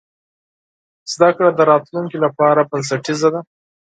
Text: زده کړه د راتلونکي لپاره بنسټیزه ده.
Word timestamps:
زده 1.13 1.29
کړه 1.37 1.49
د 1.53 1.59
راتلونکي 1.71 2.17
لپاره 2.25 2.67
بنسټیزه 2.69 3.29
ده. 3.33 3.41